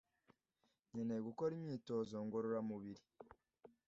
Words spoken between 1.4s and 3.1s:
imyitozo ngororamubiri.